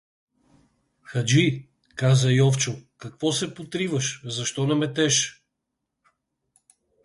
—Хаджи— 1.09 1.45
каза 1.99 2.29
Йовчо,— 2.33 2.73
какво 2.97 3.31
се 3.31 3.53
потриваш, 3.55 4.21
защо 4.25 4.67
не 4.67 4.75
метеш? 4.75 5.43